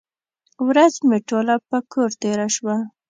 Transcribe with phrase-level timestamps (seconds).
[0.67, 2.75] ورځ مې ټوله په کور تېره شوه.